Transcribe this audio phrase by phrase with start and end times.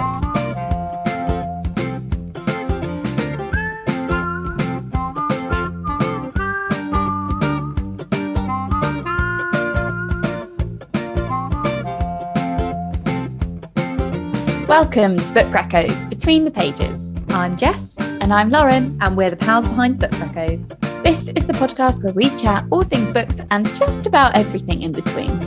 [14.72, 17.22] Welcome to Book Reccos Between the Pages.
[17.28, 18.96] I'm Jess, And I'm Lauren.
[19.02, 20.66] and we're the pals behind Book Reccos.
[21.02, 24.92] This is the podcast where we chat all things books and just about everything in
[24.92, 25.38] between.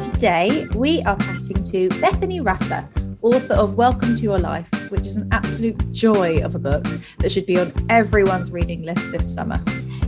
[0.00, 2.84] Today, we are chatting to Bethany Rutter,
[3.22, 6.82] author of Welcome to Your Life, which is an absolute joy of a book
[7.18, 9.62] that should be on everyone's reading list this summer.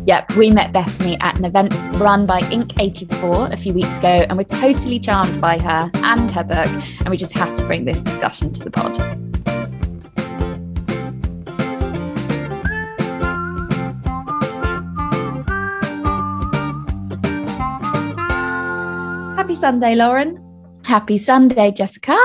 [0.07, 4.07] Yep, we met Bethany at an event run by Ink 84 a few weeks ago
[4.07, 6.69] and we're totally charmed by her and her book.
[7.01, 8.97] And we just had to bring this discussion to the pod.
[19.37, 20.81] Happy Sunday, Lauren.
[20.85, 22.17] Happy Sunday, Jessica.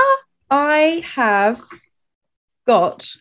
[0.48, 1.60] I have
[2.64, 3.16] got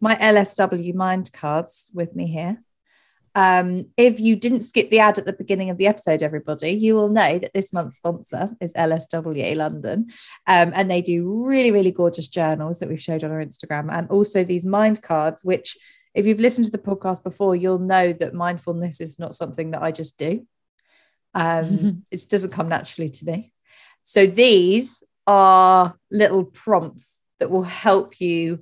[0.00, 2.62] my LSW mind cards with me here.
[3.34, 6.94] Um, if you didn't skip the ad at the beginning of the episode, everybody, you
[6.94, 10.10] will know that this month's sponsor is LSW London.
[10.46, 14.10] Um, and they do really, really gorgeous journals that we've showed on our Instagram and
[14.10, 15.76] also these mind cards, which,
[16.14, 19.82] if you've listened to the podcast before, you'll know that mindfulness is not something that
[19.82, 20.46] I just do.
[21.34, 23.52] Um, It doesn't come naturally to me.
[24.04, 28.60] So these are little prompts that will help you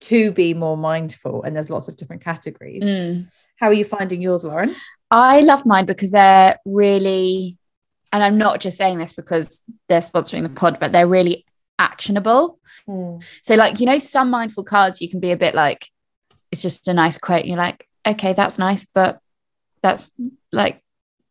[0.00, 1.42] to be more mindful.
[1.42, 2.82] And there's lots of different categories.
[2.82, 3.28] Mm.
[3.58, 4.74] How are you finding yours, Lauren?
[5.10, 7.56] I love mine because they're really,
[8.12, 11.44] and I'm not just saying this because they're sponsoring the pod, but they're really
[11.78, 12.58] actionable.
[12.86, 13.18] Hmm.
[13.42, 15.88] So, like, you know, some mindful cards, you can be a bit like,
[16.52, 17.40] it's just a nice quote.
[17.40, 19.18] And you're like, okay, that's nice, but
[19.82, 20.10] that's
[20.52, 20.82] like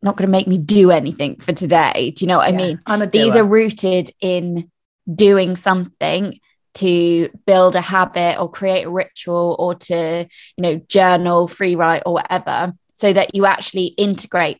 [0.01, 2.11] not going to make me do anything for today.
[2.15, 2.81] Do you know what I mean?
[2.85, 4.69] I'm a These are rooted in
[5.13, 6.39] doing something
[6.77, 10.27] to build a habit or create a ritual or to,
[10.57, 14.59] you know, journal, free write, or whatever, so that you actually integrate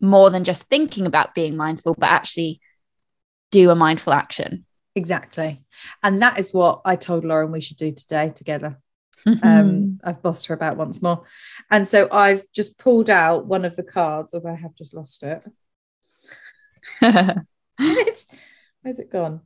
[0.00, 2.60] more than just thinking about being mindful, but actually
[3.50, 4.64] do a mindful action.
[4.94, 5.62] Exactly.
[6.02, 8.78] And that is what I told Lauren we should do today together.
[9.26, 9.46] Mm-hmm.
[9.46, 11.24] Um, I've bossed her about once more.
[11.70, 15.22] And so I've just pulled out one of the cards, although I have just lost
[15.22, 15.42] it.
[18.82, 19.42] Where's it gone?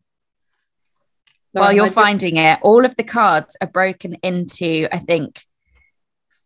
[1.54, 5.44] While Lauren, you're finding it, all of the cards are broken into, I think,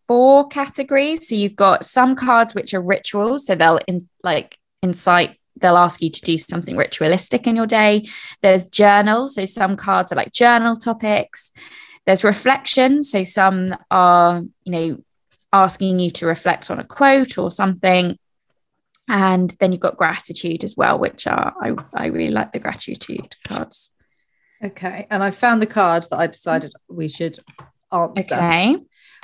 [0.06, 1.26] four categories.
[1.26, 6.02] So you've got some cards which are rituals, so they'll in, like incite, they'll ask
[6.02, 8.06] you to do something ritualistic in your day.
[8.42, 11.52] There's journals, so some cards are like journal topics.
[12.04, 14.98] There's reflection, so some are, you know,
[15.54, 18.18] asking you to reflect on a quote or something.
[19.08, 23.36] And then you've got gratitude as well, which are I, I really like the gratitude
[23.46, 23.90] cards.
[24.62, 25.06] Okay.
[25.10, 27.38] And I found the card that I decided we should
[27.92, 28.76] answer, Okay.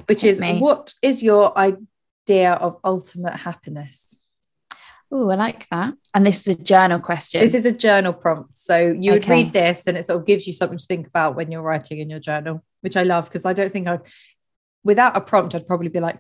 [0.07, 0.61] which Hit is me.
[0.61, 4.19] what is your idea of ultimate happiness?
[5.11, 5.95] Oh, I like that.
[6.15, 7.41] And this is a journal question.
[7.41, 8.57] This is a journal prompt.
[8.57, 9.45] So you would Okay.
[9.45, 11.99] read this and it sort of gives you something to think about when you're writing
[11.99, 13.99] in your journal, which I love because I don't think I,
[14.83, 16.19] without a prompt, I'd probably be like,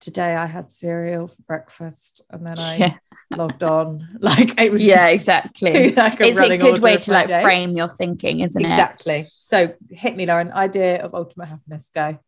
[0.00, 2.94] today I had cereal for breakfast and then I Yeah.
[3.30, 4.08] Logged on.
[4.20, 5.90] Like it was yeah, exactly.
[5.94, 7.42] like a it's a good way to like day.
[7.42, 8.66] frame your thinking, isn't it?
[8.66, 9.24] Exactly.
[9.28, 10.52] So hit me, Lauren.
[10.52, 11.90] Idea of ultimate happiness.
[11.94, 12.18] Go.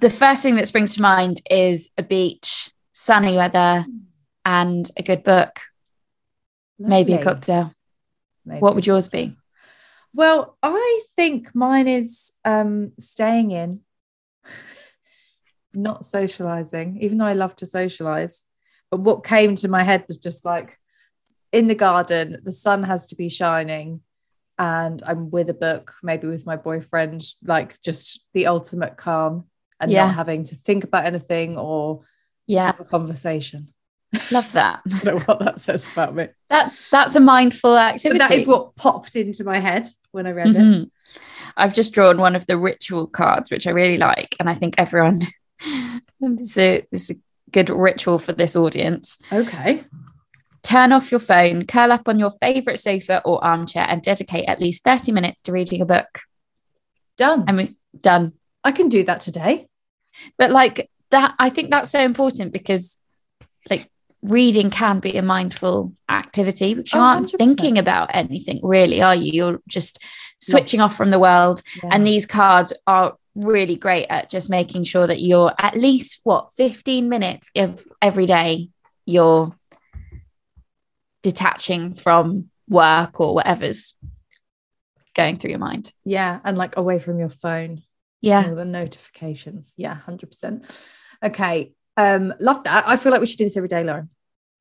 [0.00, 3.84] The first thing that springs to mind is a beach, sunny weather,
[4.44, 5.60] and a good book,
[6.78, 7.72] maybe a cocktail.
[8.44, 8.60] Maybe.
[8.60, 9.36] What would yours be?
[10.14, 13.80] Well, I think mine is um staying in,
[15.74, 18.44] not socializing, even though I love to socialize.
[18.92, 20.78] But what came to my head was just like
[21.50, 24.02] in the garden, the sun has to be shining,
[24.58, 29.46] and I'm with a book, maybe with my boyfriend, like just the ultimate calm
[29.80, 30.04] and Yeah.
[30.06, 32.02] not having to think about anything or
[32.46, 33.72] Yeah, have a conversation.
[34.30, 34.82] love that.
[34.84, 36.28] I don't know what that says about me.
[36.50, 38.18] That's that's a mindful activity.
[38.18, 40.58] But that is what popped into my head when I read it.
[40.58, 40.90] Mhm.
[41.56, 44.74] I've just drawn one of the ritual cards, which I really like, and I think
[44.76, 45.20] everyone
[46.20, 47.20] this is a, this is a
[47.52, 49.18] good ritual for this audience.
[49.32, 49.84] Okay.
[50.62, 54.60] Turn off your phone, curl up on your favorite sofa or armchair, and dedicate at
[54.60, 56.20] least thirty minutes to reading a book.
[57.18, 57.44] Done.
[57.48, 58.32] I mean, done.
[58.64, 59.66] I can do that today.
[60.38, 62.96] But like that, I think that's so important because,
[63.68, 63.90] like,
[64.22, 67.38] reading can be a mindful activity which you Oh, aren't 100%.
[67.38, 69.32] thinking about anything, really, are you?
[69.32, 69.98] You're just
[70.40, 71.62] switching off from the world.
[71.82, 71.90] Yeah.
[71.92, 76.50] And these cards are really great at just making sure that you're at least what
[76.56, 78.68] 15 minutes of every day
[79.06, 79.56] you're
[81.22, 83.94] detaching from work or whatever's
[85.14, 85.92] going through your mind.
[86.04, 87.82] Yeah, and like away from your phone.
[88.20, 88.54] Yeah.
[88.54, 89.74] The notifications.
[89.76, 90.88] Yeah, hundred percent.
[91.22, 91.72] Okay.
[91.96, 92.84] Um, love that.
[92.86, 94.10] I feel like we should do this every day, Lauren.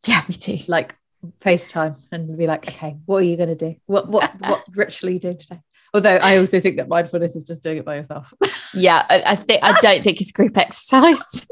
[0.06, 0.60] Yeah, me too.
[0.68, 0.96] Like
[1.42, 3.76] FaceTime and be like, okay, what are you gonna do?
[3.86, 5.62] What what what ritual are you doing today?
[5.94, 8.34] Although I also think that mindfulness is just doing it by yourself.
[8.74, 11.46] Yeah, I, I think I don't think it's group exercise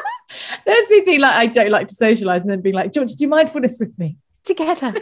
[0.64, 3.02] There's me being like, I don't like to socialize, and then being like, do you
[3.02, 4.16] want to do mindfulness with me?
[4.44, 4.94] together.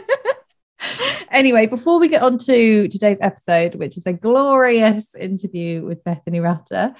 [1.31, 6.39] anyway, before we get on to today's episode, which is a glorious interview with Bethany
[6.39, 6.93] Rutter,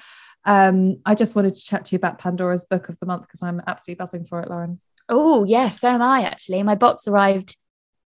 [0.44, 3.42] um, I just wanted to chat to you about Pandora's Book of the Month because
[3.42, 4.80] I'm absolutely buzzing for it, Lauren.
[5.08, 6.62] Oh, yes, so am I actually.
[6.62, 7.56] My box arrived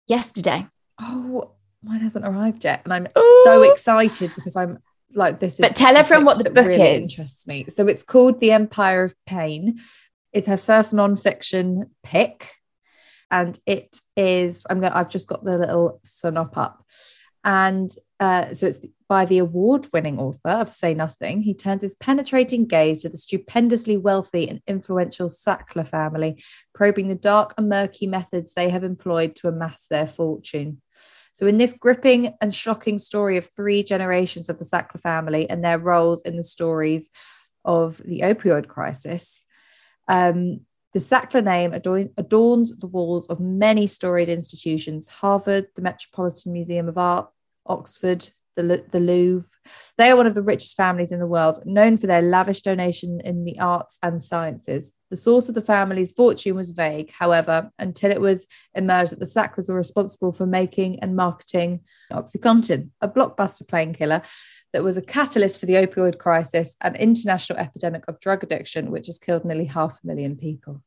[0.07, 0.67] yesterday.
[1.01, 1.53] Oh,
[1.83, 3.43] mine hasn't arrived yet, and I'm Ooh.
[3.45, 4.79] so excited because I'm
[5.15, 5.55] like this.
[5.55, 7.11] Is But tell everyone what the book really is.
[7.11, 7.67] Interests me.
[7.69, 9.81] So it's called The Empire of Pain.
[10.33, 12.53] It's her first non-fiction pick,
[13.31, 14.67] and it is.
[14.71, 16.85] I'm going to, I've just got the little synop up,
[17.45, 17.91] and
[18.21, 21.43] uh, so it's by the award-winning author of Say Nothing.
[21.43, 26.43] He turns his penetrating gaze to the stupendously wealthy and influential Sackler family,
[26.75, 30.81] probing the dark and murky methods they have employed to amass their fortune.
[31.33, 35.65] So, in this gripping and shocking story of three generations of the Sackler family and
[35.65, 37.11] their roles in the stories
[37.65, 39.45] of the opioid crisis,
[40.09, 40.61] um,
[40.93, 46.99] the Sackler name adorns the walls of many storied institutions Harvard, the Metropolitan Museum of
[46.99, 47.31] Art,
[47.65, 49.49] Oxford, the, the Louvre.
[49.97, 53.21] They are one of the richest families in the world, known for their lavish donation
[53.25, 54.93] in the arts and sciences.
[55.11, 59.27] The source of the family's fortune was vague, however, until it was emerged that the
[59.27, 61.81] Sacklers were responsible for making and marketing
[62.13, 64.23] OxyContin, a blockbuster painkiller
[64.73, 69.07] that was a catalyst for the opioid crisis, an international epidemic of drug addiction, which
[69.07, 70.83] has killed nearly half a million people.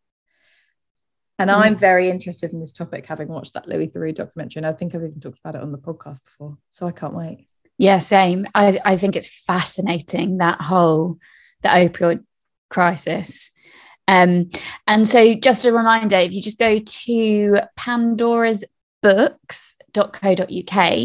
[1.37, 1.57] And Mm.
[1.57, 4.61] I'm very interested in this topic, having watched that Louis Theroux documentary.
[4.61, 6.57] And I think I've even talked about it on the podcast before.
[6.71, 7.47] So I can't wait.
[7.77, 8.47] Yeah, same.
[8.55, 11.17] I, I think it's fascinating that whole
[11.61, 12.23] the opioid
[12.69, 13.51] crisis.
[14.07, 14.51] Um,
[14.87, 18.63] and so just a reminder, if you just go to Pandora's
[19.01, 20.99] books.co.uk,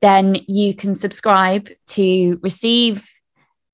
[0.00, 3.08] then you can subscribe to receive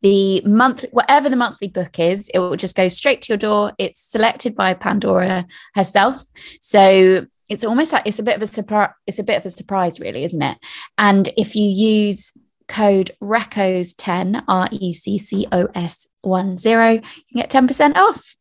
[0.03, 3.73] the month, whatever the monthly book is, it will just go straight to your door.
[3.79, 6.21] It's selected by Pandora herself.
[6.61, 9.51] So it's almost like it's a bit of a surprise, it's a bit of a
[9.51, 10.59] surprise, really, isn't it?
[10.97, 12.33] And if you use
[12.67, 18.35] code RECCOS10, R E C C O S 1 0, you can get 10% off.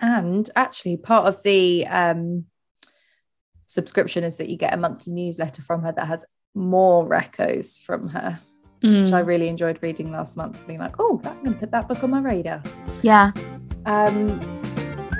[0.00, 2.46] And actually, part of the um,
[3.66, 6.24] subscription is that you get a monthly newsletter from her that has
[6.56, 8.40] more recos from her,
[8.82, 10.66] which I Mm, really enjoyed reading last month.
[10.66, 12.60] Being like, oh, I'm going to put that book on my radar.
[13.02, 13.30] yeah.
[13.86, 14.40] Um,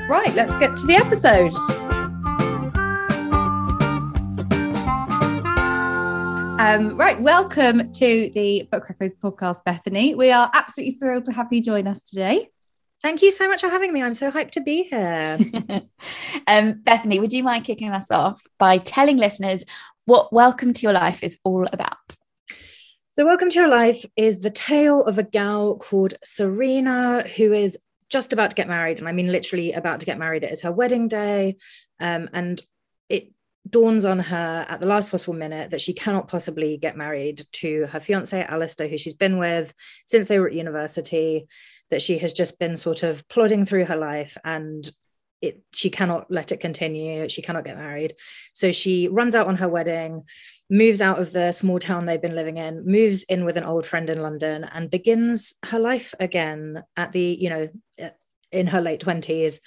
[0.08, 1.52] right, let's get to the episode.
[6.56, 8.86] Um, right, welcome to the Book
[9.20, 10.14] podcast, Bethany.
[10.14, 12.48] We are absolutely thrilled to have you join us today.
[13.02, 14.04] Thank you so much for having me.
[14.04, 15.36] I'm so hyped to be here.
[16.46, 19.64] um, Bethany, would you mind kicking us off by telling listeners
[20.04, 22.16] what Welcome to Your Life is all about?
[23.12, 27.76] so, Welcome to Your Life is the tale of a gal called Serena who is
[28.10, 29.00] just about to get married.
[29.00, 30.44] And I mean, literally about to get married.
[30.44, 31.56] It is her wedding day.
[31.98, 32.62] Um, and
[33.68, 37.86] dawns on her at the last possible minute that she cannot possibly get married to
[37.86, 39.72] her fiance Alistair, who she's been with
[40.06, 41.46] since they were at university,
[41.90, 44.90] that she has just been sort of plodding through her life and
[45.40, 47.28] it she cannot let it continue.
[47.28, 48.14] She cannot get married.
[48.54, 50.22] So she runs out on her wedding,
[50.70, 53.84] moves out of the small town they've been living in, moves in with an old
[53.86, 57.68] friend in London, and begins her life again at the, you know,
[58.54, 59.58] in her late 20s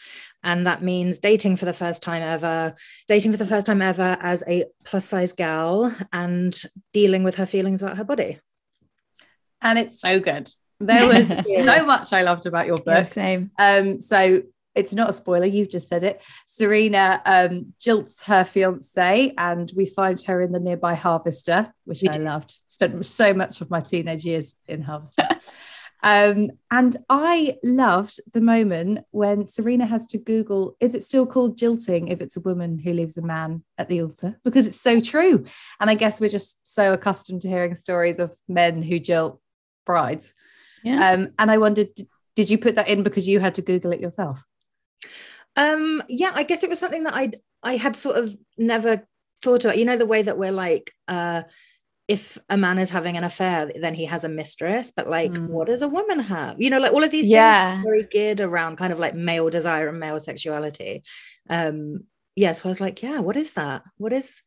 [0.44, 2.74] and that means dating for the first time ever
[3.08, 6.64] dating for the first time ever as a plus size gal and
[6.94, 8.40] dealing with her feelings about her body.
[9.62, 10.50] And it's so good.
[10.80, 11.30] There was
[11.66, 12.88] so much i loved about your book.
[12.88, 13.52] yeah, same.
[13.60, 14.44] Um so
[14.76, 16.22] it's not a spoiler you've just said it.
[16.46, 22.10] Serena um jilts her fiance and we find her in the nearby harvester which we
[22.10, 22.22] i did.
[22.22, 22.54] loved.
[22.68, 25.28] Spent so much of my teenage years in harvester
[26.04, 31.58] Um, and I loved the moment when Serena has to Google, is it still called
[31.58, 34.40] jilting if it's a woman who leaves a man at the altar?
[34.44, 35.46] Because it's so true.
[35.80, 39.40] And I guess we're just so accustomed to hearing stories of men who jilt
[39.86, 40.34] brides.
[40.84, 41.12] Yeah.
[41.12, 41.90] Um, and I wondered,
[42.36, 44.46] did you put that in because you had to Google it yourself?
[45.56, 47.32] Um, yeah, I guess it was something that I
[47.64, 49.08] I had sort of never
[49.42, 49.78] thought about.
[49.78, 51.44] You know, the way that we're like, uh,
[52.08, 54.92] if a man is having an affair, then he has a mistress.
[54.96, 55.48] But like, mm.
[55.50, 56.60] what does a woman have?
[56.62, 57.74] You know, like all of these yeah.
[57.74, 61.04] things very geared around kind of like male desire and male sexuality.
[61.50, 63.84] Um, yeah, so I was like, yeah, what is that?
[63.98, 64.44] What is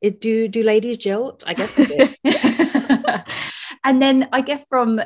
[0.00, 0.20] it?
[0.20, 1.42] Do do ladies jilt?
[1.46, 2.08] I guess they do.
[3.84, 5.00] and then I guess from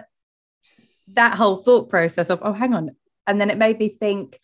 [1.13, 2.91] that whole thought process of, oh, hang on.
[3.27, 4.39] And then it made me think,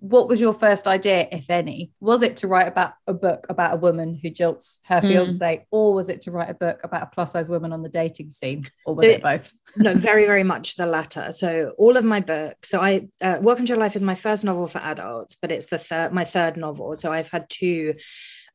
[0.00, 1.90] what was your first idea, if any?
[2.00, 5.08] Was it to write about a book about a woman who jilts her mm.
[5.08, 7.88] fiance, or was it to write a book about a plus size woman on the
[7.88, 9.52] dating scene, or was so, it both?
[9.76, 11.32] no, very, very much the latter.
[11.32, 12.68] So all of my books.
[12.68, 15.66] So I, uh, Welcome to Your Life is my first novel for adults, but it's
[15.66, 16.94] the third, my third novel.
[16.94, 17.94] So I've had two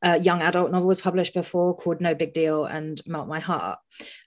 [0.04, 3.78] uh, young adult novel was published before called No Big Deal and Melt My Heart.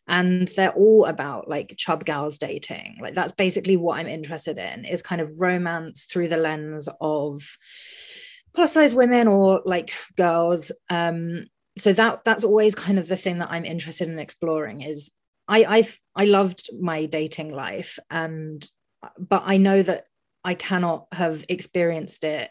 [0.07, 2.97] And they're all about like chub gals dating.
[2.99, 7.43] Like that's basically what I'm interested in is kind of romance through the lens of
[8.55, 10.71] plus size women or like girls.
[10.89, 11.45] Um,
[11.77, 15.11] so that that's always kind of the thing that I'm interested in exploring is
[15.47, 15.63] I
[16.15, 18.67] I I loved my dating life and
[19.19, 20.05] but I know that
[20.43, 22.49] I cannot have experienced it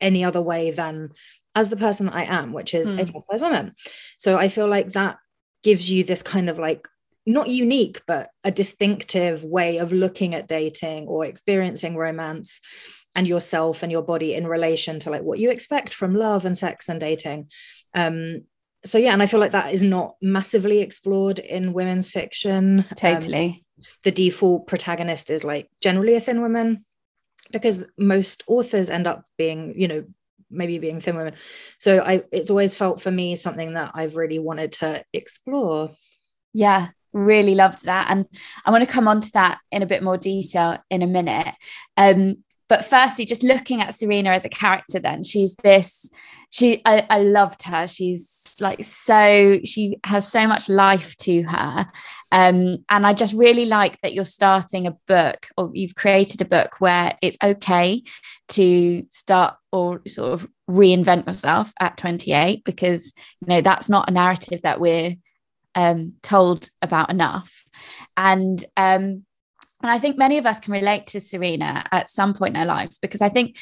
[0.00, 1.10] any other way than
[1.54, 3.00] as the person that I am, which is mm.
[3.00, 3.12] a hmm.
[3.12, 3.74] plus size woman.
[4.18, 5.18] So I feel like that
[5.62, 6.88] gives you this kind of like
[7.26, 12.60] not unique, but a distinctive way of looking at dating or experiencing romance
[13.14, 16.58] and yourself and your body in relation to like what you expect from love and
[16.58, 17.48] sex and dating.
[17.94, 18.42] Um,
[18.84, 22.80] so yeah, and I feel like that is not massively explored in women's fiction.
[22.80, 23.64] Um, totally.
[23.78, 26.84] Um, the default protagonist is like generally a thin woman
[27.50, 30.04] because most authors end up being, you know,
[30.54, 31.34] maybe being thin women.
[31.78, 35.90] So i it's always felt for me something that i've really wanted to explore.
[36.52, 38.06] Yeah really loved that.
[38.10, 38.26] And
[38.64, 41.54] i want to come on to that in a bit more detail in a minute.
[41.96, 46.08] Um but firstly just looking at serena as a character then she's this
[46.54, 47.88] she I, I loved her.
[47.88, 51.86] She's like so she has so much life to her.
[52.30, 56.44] Um and i just really like that you're starting a book or you've created a
[56.44, 58.04] book where it's okay
[58.50, 64.12] to start or sort of reinvent yourself at 28 because you know that's not a
[64.12, 65.16] narrative that we're
[65.74, 67.64] um, told about enough.
[68.16, 69.24] And um,
[69.82, 72.66] and I think many of us can relate to Serena at some point in our
[72.66, 73.58] lives because I think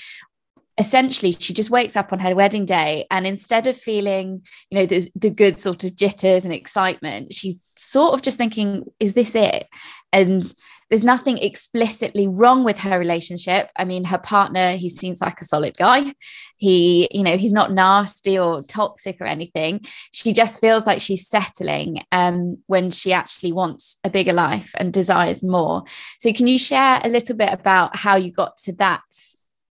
[0.79, 4.87] essentially she just wakes up on her wedding day and instead of feeling you know
[4.87, 9.35] the, the good sort of jitters and excitement she's sort of just thinking is this
[9.35, 9.67] it?
[10.13, 10.43] And
[10.91, 13.71] there's nothing explicitly wrong with her relationship.
[13.77, 16.15] I mean her partner he seems like a solid guy.
[16.57, 19.81] He you know he's not nasty or toxic or anything.
[20.13, 24.93] She just feels like she's settling um, when she actually wants a bigger life and
[24.93, 25.85] desires more.
[26.19, 29.03] So can you share a little bit about how you got to that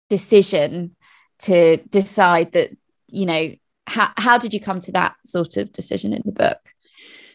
[0.08, 0.96] decision
[1.40, 2.70] to decide that
[3.08, 3.50] you know
[3.86, 6.58] how, how did you come to that sort of decision in the book?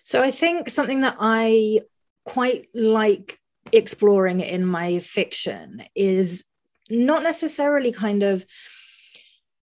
[0.04, 1.80] So i think something that i
[2.26, 3.40] quite like
[3.72, 6.44] exploring in my fiction is
[6.90, 8.46] not necessarily kind of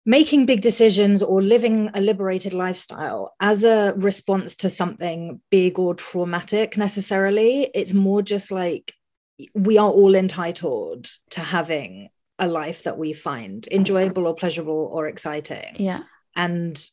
[0.05, 5.95] making big decisions or living a liberated lifestyle as a response to something big or
[5.95, 7.69] traumatic necessarily.
[7.73, 8.93] It's more just like
[9.55, 15.07] we are all entitled to having a life that we find enjoyable or pleasurable or
[15.07, 16.01] exciting yeah
[16.35, 16.89] and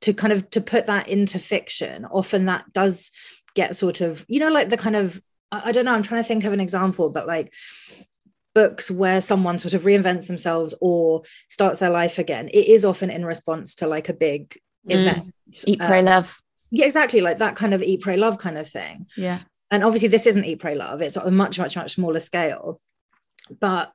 [0.00, 3.10] to kind of to put that into fiction often that does
[3.54, 5.20] get sort of you know like the kind of
[5.52, 7.54] I don't know I'm trying to think of an example but like
[8.54, 13.10] books where someone sort of reinvents themselves or starts their life again, it is often
[13.10, 15.00] in response to like a big Mm.
[15.00, 15.34] event.
[15.66, 16.38] Eat, pray, Um, love.
[16.70, 17.20] yeah, exactly.
[17.20, 19.06] Like that kind of eat, pray, love kind of thing.
[19.16, 19.40] Yeah.
[19.70, 21.02] And obviously, this isn't eat, pray, love.
[21.02, 22.80] It's on a much, much, much smaller scale.
[23.60, 23.92] But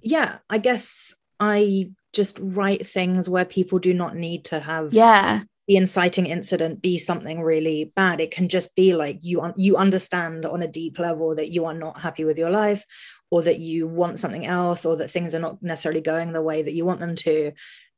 [0.00, 5.42] yeah, I guess I just write things where people do not need to have Yeah.
[5.68, 9.76] the inciting incident be something really bad it can just be like you un- you
[9.76, 12.84] understand on a deep level that you are not happy with your life
[13.30, 16.62] or that you want something else or that things are not necessarily going the way
[16.62, 17.52] that you want them to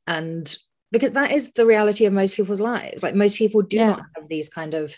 [0.07, 0.55] and
[0.91, 3.87] because that is the reality of most people's lives like most people do Yeah.
[3.87, 4.95] not have these kind of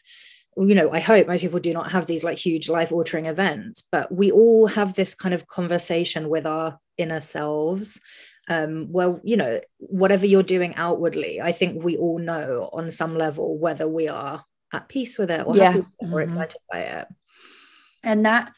[0.60, 3.84] you know i hope most people do not have these like huge life altering events
[3.92, 8.00] but we all have this kind of conversation with our inner selves
[8.50, 13.14] um, well, you know, whatever you're doing outwardly, I think we all know on some
[13.18, 15.72] level whether we are at peace with it or Yeah.
[15.74, 16.24] happy it or Mhm.
[16.24, 17.08] excited by it.
[18.04, 18.54] and that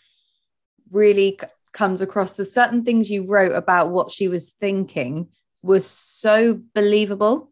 [0.91, 5.29] really c- comes across the certain things you wrote about what she was thinking
[5.63, 7.51] was so believable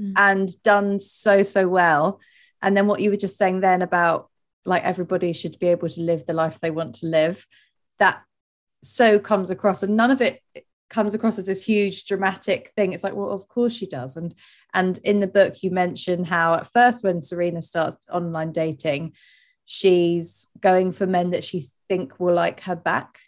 [0.00, 0.14] Mm.
[0.16, 2.20] and done so so well
[2.66, 4.28] and then what you were just saying then about
[4.64, 7.46] like everybody should be able to live the life they want to live
[8.00, 8.22] that
[8.82, 10.42] so comes across and none of it
[10.90, 12.92] comes across as this huge dramatic thing.
[12.92, 14.16] It's like well of course she does.
[14.16, 14.34] And
[14.74, 19.14] and in the book you mention how at first when serena starts online dating
[19.64, 23.20] she's going for men that she think will like her back.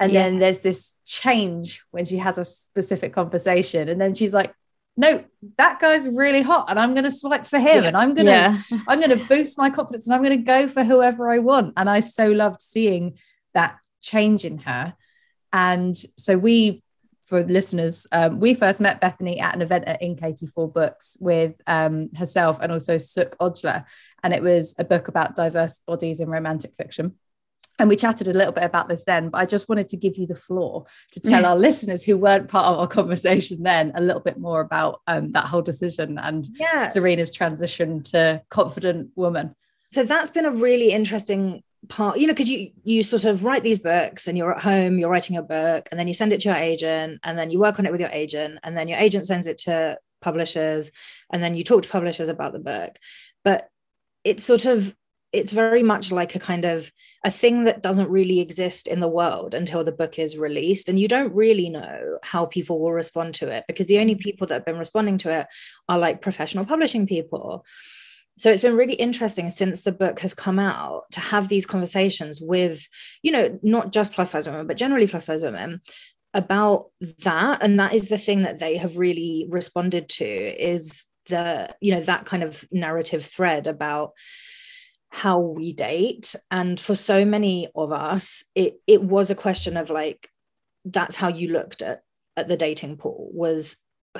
[0.00, 0.22] And Yeah.
[0.22, 3.88] then there's this change when she has a specific conversation.
[3.88, 4.54] And then she's like
[4.98, 5.24] no
[5.56, 7.88] that guy's really hot and i'm going to swipe for him Yeah.
[7.88, 8.60] and i'm going to Yeah.
[8.88, 11.72] i'm going to boost my confidence and i'm going to go for whoever i want
[11.78, 13.16] and i so loved seeing
[13.54, 14.94] that change in her
[15.52, 16.82] and so we
[17.26, 21.54] for listeners um, we first met bethany at an event at ink 84 books with
[21.66, 23.84] um, herself and also Sukh Ojla
[24.24, 27.14] and it was a book about diverse bodies in romantic fiction
[27.78, 30.16] and we chatted a little bit about this then but i just wanted to give
[30.16, 34.00] you the floor to tell our listeners who weren't part of our conversation then a
[34.00, 36.88] little bit more about um, that whole decision and Yeah.
[36.88, 39.54] serena's transition to confident woman
[39.90, 43.62] So that's been a really interesting part, you know, because you you sort of write
[43.62, 46.40] these books and you're at home, you're writing a book, and then you send it
[46.42, 48.98] to your agent, and then you work on it with your agent, and then your
[48.98, 50.90] agent sends it to publishers,
[51.32, 52.98] and then you talk to publishers about the book.
[53.44, 53.70] But
[54.24, 54.94] it's sort of
[55.32, 56.90] it's very much like a kind of
[57.24, 60.88] a thing that doesn't really exist in the world until the book is released.
[60.88, 64.20] And you don't really know how people will respond to it because the only mm.
[64.20, 65.46] people that have been responding to it
[65.88, 67.66] are like professional publishing people.
[68.38, 72.40] So it's been really interesting since the book has come out to have these conversations
[72.40, 72.86] with
[73.22, 75.80] you know not just plus size women but generally plus size women
[76.34, 76.86] about
[77.24, 77.62] that.
[77.62, 82.00] And that is the thing that they have really responded to is the you know
[82.00, 84.12] that kind of narrative thread about
[85.10, 86.34] how we date.
[86.50, 90.28] And for so many of us it it was a question of like
[90.84, 92.02] that's how you looked at
[92.36, 93.76] at the dating pool was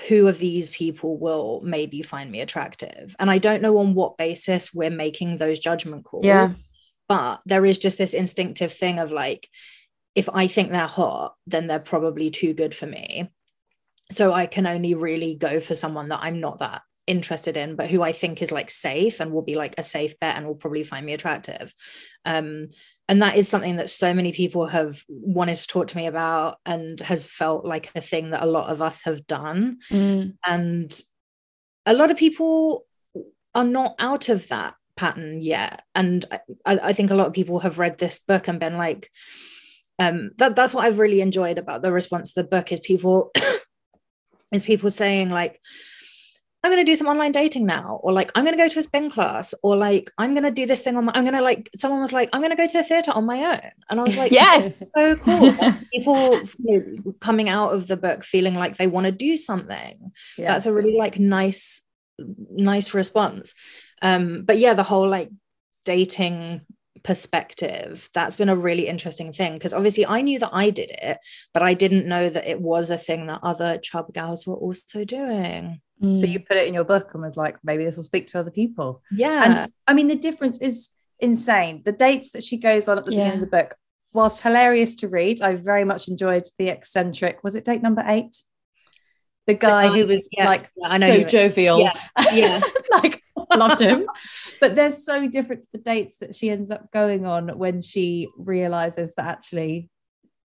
[0.08, 3.16] who of these people will maybe find me attractive?
[3.18, 6.52] And i don't know on what basis we're making those judgment calls Yeah.
[7.08, 9.48] but there is just this instinctive thing of like
[10.14, 13.30] if i think they're hot then they're probably too good for me.
[14.10, 17.88] So i can only really go for someone that i'm not that interested in but
[17.88, 20.54] who i think is like safe and will be like a safe bet and will
[20.54, 21.74] probably find me attractive.
[22.24, 22.68] Um
[23.10, 26.58] and that is something that so many people have wanted to talk to me about
[26.66, 29.78] and has felt like a thing that a lot of us have done.
[29.90, 30.34] Mm.
[30.46, 31.00] and
[31.86, 32.84] a lot of people
[33.54, 35.82] are not out of that pattern yet.
[35.94, 36.26] And
[36.66, 39.10] I, I think a lot of people have read this book and been like
[39.98, 43.32] um that, that's what i've really enjoyed about the response to the book is people
[44.52, 45.60] is people saying like
[46.64, 48.78] i'm going to do some online dating now or like i'm going to go to
[48.78, 51.34] a spin class or like i'm going to do this thing on my i'm going
[51.34, 53.70] to like someone was like i'm going to go to the theater on my own.
[53.90, 54.90] And i was like Yes.
[54.96, 55.52] so cool.
[55.52, 59.36] Like, people you know, coming out of the book feeling like they want to do
[59.36, 60.12] something.
[60.36, 60.52] Yeah.
[60.52, 61.82] That's a really like nice
[62.18, 63.54] nice response.
[64.02, 65.30] Um but yeah the whole like
[65.84, 66.62] dating
[67.04, 71.16] perspective that's been a really interesting thing because obviously i knew that i did it
[71.54, 75.04] but i didn't know that it was a thing that other chub gals were also
[75.04, 76.28] doing so Mm.
[76.28, 78.50] you put it in your book and was like maybe this will speak to other
[78.52, 82.98] people yeah and i mean the difference is insane the dates that she goes on
[82.98, 83.74] at the beginning of the book
[84.12, 88.42] whilst hilarious to read i very much enjoyed the eccentric was it date number eight
[89.48, 91.92] the guy guy, who was yeah, like yeah, I know so jovial yeah,
[92.32, 92.60] yeah.
[92.92, 93.22] like
[93.56, 94.06] loved him
[94.60, 98.28] but they're so different to the dates that she ends up going on when she
[98.36, 99.88] realizes that actually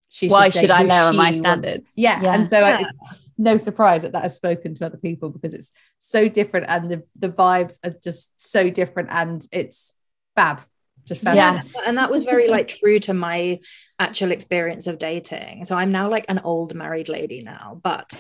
[0.10, 1.94] she Why date should I lower my standards?
[1.98, 2.22] yeah.
[2.22, 2.34] Yeah.
[2.36, 2.82] and so I- Yeah.
[2.88, 6.89] it's no surprise that that has spoken to other people because it's so different and
[6.91, 9.93] the, the vibes are just so different and it's
[10.36, 10.62] fab
[11.06, 11.50] just fell Yeah.
[11.52, 11.76] in this.
[11.86, 13.60] and that was very like true to my
[14.00, 18.13] actual experience of dating so i'm now like an old married lady now but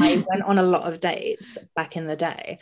[0.00, 2.58] i went on a lot of dates back in the day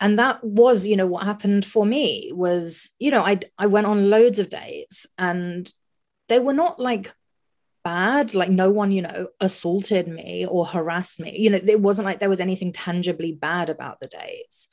[0.00, 3.86] and that was you know what happened for me was you know i i went
[3.86, 5.70] on loads of dates and
[6.28, 7.12] they were not like
[7.86, 12.04] bad like no one you know assaulted me or harassed me you know it wasn't
[12.04, 14.68] like there was anything tangibly bad about the dates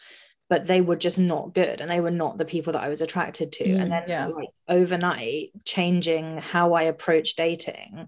[0.49, 3.01] but they were just not good and they were not the people that I was
[3.01, 3.63] attracted to.
[3.63, 4.27] Mm, and then yeah.
[4.27, 8.07] like overnight changing how I approach dating,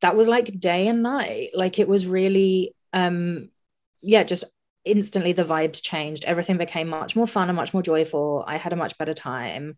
[0.00, 1.50] that was like day and night.
[1.54, 3.48] Like it was really um
[4.00, 4.44] yeah, just
[4.84, 6.24] instantly the vibes changed.
[6.24, 8.44] Everything became much more fun and much more joyful.
[8.46, 9.76] I had a much better time.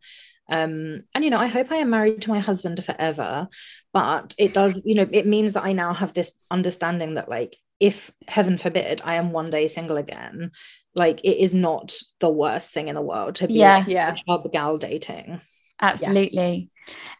[0.48, 3.48] Um, and you know, I hope I am married to my husband forever,
[3.92, 7.56] but it does, you know, it means that I now have this understanding that like
[7.80, 10.50] if heaven forbid I am one day single again,
[10.94, 13.78] like it is not the worst thing in the world to be Yeah.
[13.78, 14.16] like, Yeah.
[14.26, 15.40] job gal dating.
[15.80, 16.70] absolutely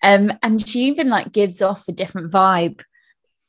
[0.03, 2.81] um and she even like gives off a different vibe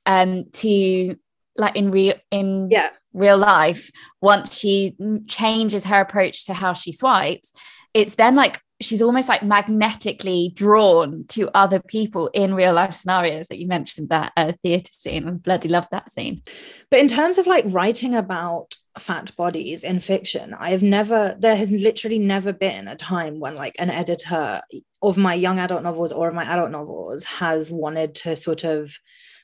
[0.05, 1.15] um to
[1.57, 2.89] like in real in Yeah.
[3.13, 3.89] real life
[4.21, 4.95] once she
[5.27, 7.51] changes her approach to how she swipes
[7.93, 13.47] it's then like she's almost like magnetically drawn to other people in real life scenarios
[13.47, 16.41] that you mentioned that uh, theater scene i bloody love that scene.
[16.89, 21.55] But in terms of like writing about fat bodies in fiction, I have never, there
[21.55, 24.61] has literally never been a time when like an editor
[25.01, 28.93] of my young adult novels or of my adult novels has wanted to sort of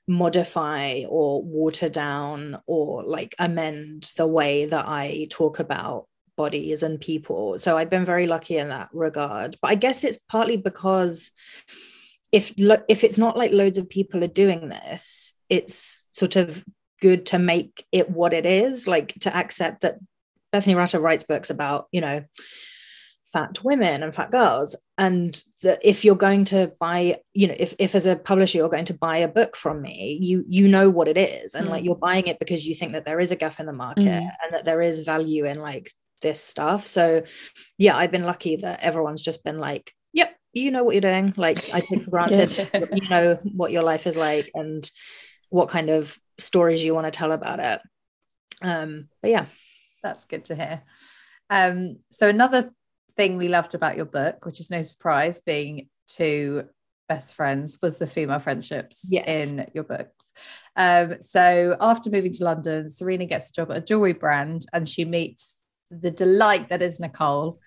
[0.08, 7.00] modify or water down or like amend the way that I talk about bodies and
[7.00, 7.58] people.
[7.60, 9.58] So I've been very lucky in that regard.
[9.62, 11.32] But I guess it's partly because
[12.32, 16.63] if if it's not like loads of people are doing this, it's sort of
[17.02, 19.98] good to make it what it is, like to accept that
[20.52, 22.24] Bethany Rutter writes books about, you know,
[23.34, 24.76] fat women and fat girls.
[24.98, 28.69] And that if you're going to buy, you know, if, if as a publisher you're
[28.69, 31.54] going to buy a book from me, you you know what it is.
[31.56, 31.86] And like Mm.
[31.88, 34.32] you're buying it because you think that there is a gap in the market Mm.
[34.43, 36.88] and that there is value in like this stuff.
[36.88, 37.23] So
[37.78, 41.34] yeah, I've been lucky that everyone's just been like, yep, you know what you're doing.
[41.38, 44.89] Like I take for granted you know what your life is like and
[45.49, 47.82] what kind of stories you want to tell about it.
[48.62, 49.45] Um, but yeah,
[50.04, 50.82] That's good to hear.
[51.49, 52.71] Um, so another
[53.17, 56.65] thing we loved about your book, which is no surprise, being two
[57.08, 59.51] best friends, was the female friendships Yes.
[59.54, 60.32] in your books.
[60.75, 64.88] Um, so after moving to London, Serena gets a job at a jewelry brand and
[64.89, 65.55] she meets
[65.89, 67.60] the delight that is Nicole,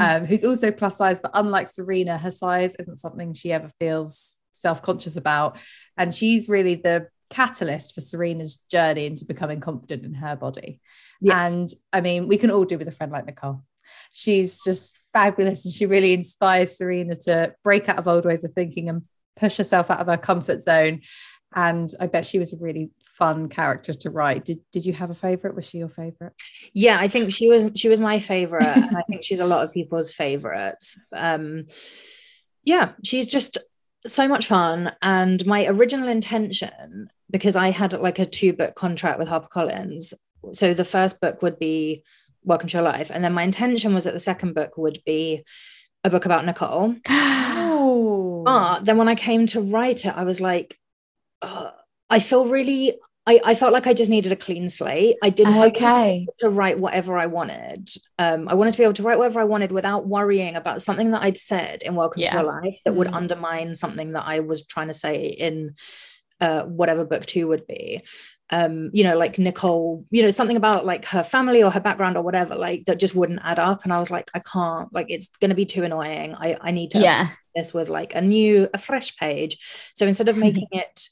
[0.00, 4.36] um, who's also plus size, but unlike Serena, her size isn't something she ever feels
[4.52, 5.58] self conscious about.
[5.96, 10.80] And she's really the catalyst for Serena's journey into becoming confident in her body.
[11.20, 11.54] yes.
[11.54, 13.62] And I mean, we can all do with a friend like Nicole.
[14.12, 18.52] She's just fabulous and she really inspires Serena to break out of old ways of
[18.52, 19.02] thinking and
[19.36, 21.02] push herself out of her comfort zone.
[21.54, 24.44] And I bet she was a really fun character to write.
[24.44, 25.54] Did, did you have a favorite?
[25.54, 26.32] Was she your favorite?
[26.72, 29.64] yeah, I think she was she was my favorite, and I think she's a lot
[29.64, 30.98] of people's favorites.
[31.12, 31.66] Um,
[32.64, 33.58] yeah, she's just
[34.06, 34.92] so much fun.
[35.02, 40.12] And my original intention, because I had like a two book contract with HarperCollins,
[40.52, 42.04] so the first book would be
[42.44, 45.44] Welcome to Your Life, and then my intention was that the second book would be
[46.04, 46.94] a book about Nicole.
[47.78, 50.78] Oh, But then when I came to write it, I was like,
[52.10, 52.94] I feel really,
[53.26, 55.16] I, I felt like I just needed a clean slate.
[55.22, 57.88] I didn't okay to write whatever I wanted.
[58.18, 61.10] Um, I wanted to be able to write whatever I wanted without worrying about something
[61.10, 62.30] that I'd said in Welcome Yeah.
[62.30, 63.16] to Your Life that would Mm.
[63.16, 65.74] undermine something that I was trying to say in
[66.40, 68.02] uh, whatever book two would be.
[68.50, 72.16] Um, you know, like Nicole, you know, something about like her family or her background
[72.16, 73.82] or whatever, like that just wouldn't add up.
[73.84, 76.34] And I was like, I can't, like, it's going to be too annoying.
[76.34, 79.56] I, I need to yeah this with like a new a fresh page
[79.94, 81.08] so instead of making it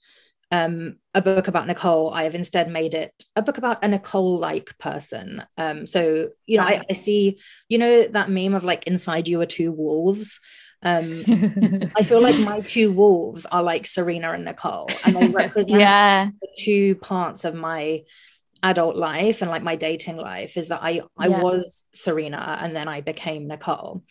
[0.51, 2.13] um a book about nicole.
[2.13, 5.43] I have instead made it a book about a nicole like person.
[5.57, 9.41] Um so you know I, I see you know that meme of like inside you
[9.41, 10.41] are two wolves?
[10.83, 11.25] Um
[11.97, 16.29] i feel like my two wolves are like serena and nicole and they represent yeah.
[16.43, 18.03] the two parts of my
[18.63, 21.43] adult life and like my dating life is that I I Yeah.
[21.43, 24.03] was Serena and then I became Nicole.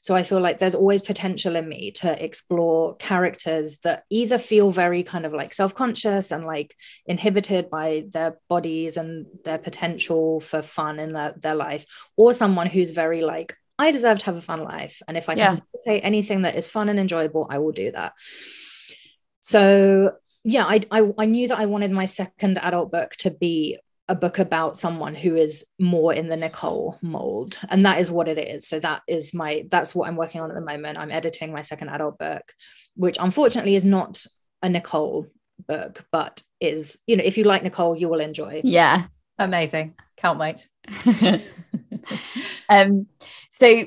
[0.00, 4.70] So I feel like there's always potential in me to explore characters that either feel
[4.70, 6.74] very kind of like self-conscious and like
[7.06, 11.84] inhibited by their bodies and their potential for fun in their, their life,
[12.16, 15.02] or someone who's very like, I deserve to have a fun life.
[15.06, 18.12] And if I can say anything that is fun and enjoyable, I will do that.
[19.40, 20.12] So
[20.44, 24.14] yeah, I, I I knew that I wanted my second adult book to be a
[24.14, 27.58] book about someone who is more in the Nicole mold.
[27.68, 28.66] And that is what it is.
[28.66, 30.98] So that is my, that's what I'm working on at the moment.
[30.98, 32.52] I'm editing my second adult book,
[32.96, 34.24] which unfortunately is not
[34.62, 35.26] a Nicole
[35.66, 38.62] book, but is, you know, if you like Nicole, you will enjoy.
[38.64, 39.06] Yeah.
[39.38, 39.94] Amazing.
[40.16, 40.68] Can't wait.
[42.68, 43.06] um,
[43.50, 43.84] so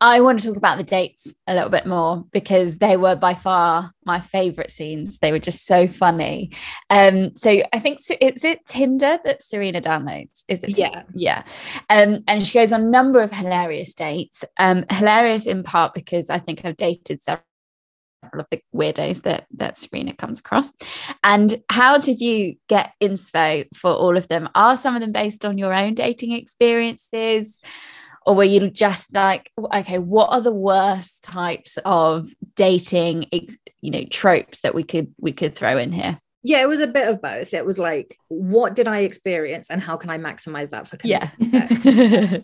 [0.00, 3.34] I want to talk about the dates a little bit more because they were by
[3.34, 5.18] far my favorite scenes.
[5.18, 6.52] They were just so funny.
[6.88, 10.44] Um, so I think is it Tinder that Serena downloads?
[10.48, 10.78] Is it?
[10.78, 11.42] Yeah, yeah.
[11.90, 14.42] Um, and she goes on a number of hilarious dates.
[14.58, 17.44] Um, hilarious in part because I think I've dated several
[18.32, 20.72] of the weirdos that that Serena comes across.
[21.22, 24.48] And how did you get inspo for all of them?
[24.54, 27.60] Are some of them based on your own dating experiences?
[28.26, 34.04] Or were you just like okay what are the worst types of dating you know
[34.10, 36.20] tropes that we could we could throw in here?
[36.42, 37.54] Yeah it was a bit of both.
[37.54, 41.30] It was like what did i experience and how can i maximize that for yeah.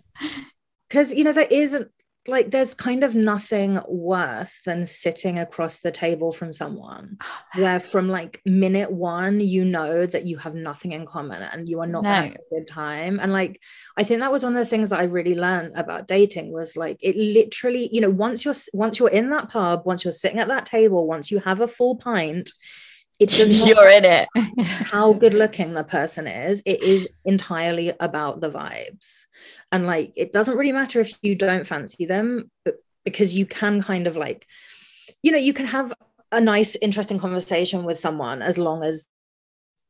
[0.87, 1.91] because you know there isn't
[2.27, 7.17] like there's kind of nothing worse than sitting across the table from someone
[7.55, 11.79] where from like minute one you know that you have nothing in common and you
[11.79, 12.09] are not no.
[12.09, 13.19] have a good time.
[13.19, 13.61] And like
[13.97, 16.75] i think that was one of the things that i really learned about dating was
[16.75, 20.39] like it literally you know once you're once you're in that pub once you're sitting
[20.39, 22.51] at that table once you have a full pint
[23.19, 24.29] it does you're in it.
[24.57, 29.25] how good looking the person is it is entirely about the vibes
[29.71, 33.81] and like it doesn't really matter if you don't fancy them but because you can
[33.81, 34.45] kind of like
[35.21, 35.93] you know you can have
[36.31, 39.05] a nice interesting conversation with someone as long as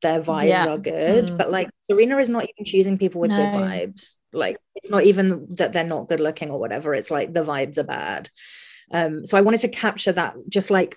[0.01, 0.67] their vibes yeah.
[0.67, 1.37] are good mm.
[1.37, 3.37] but like serena is not even choosing people with no.
[3.37, 7.33] good vibes like it's not even that they're not good looking or whatever it's like
[7.33, 8.29] the vibes are bad
[8.91, 10.95] um so i wanted to capture that just like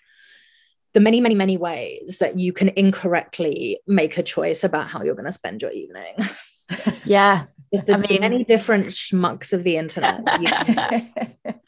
[0.93, 5.15] the many many many ways that you can incorrectly make a choice about how you're
[5.15, 6.15] going to spend your evening
[7.05, 10.21] yeah just the I mean, many different schmucks of the internet.